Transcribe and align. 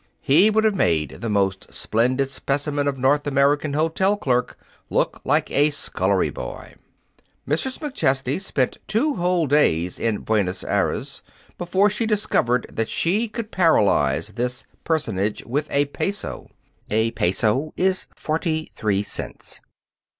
He 0.21 0.49
would 0.49 0.63
have 0.63 0.73
made 0.73 1.21
the 1.21 1.29
most 1.29 1.71
splendid 1.71 2.31
specimen 2.31 2.87
of 2.87 2.97
North 2.97 3.27
American 3.27 3.73
hotel 3.73 4.17
clerk 4.17 4.57
look 4.89 5.21
like 5.23 5.51
a 5.51 5.69
scullery 5.69 6.31
boy. 6.31 6.73
Mrs. 7.47 7.77
McChesney 7.77 8.41
spent 8.41 8.79
two 8.87 9.17
whole 9.17 9.45
days 9.45 9.99
in 9.99 10.21
Buenos 10.21 10.63
Aires 10.63 11.21
before 11.59 11.91
she 11.91 12.07
discovered 12.07 12.65
that 12.71 12.89
she 12.89 13.27
could 13.27 13.51
paralyze 13.51 14.29
this 14.29 14.65
personage 14.83 15.45
with 15.45 15.69
a 15.69 15.85
peso. 15.85 16.49
A 16.89 17.11
peso 17.11 17.71
is 17.77 18.07
forty 18.15 18.71
three 18.73 19.03
cents. 19.03 19.61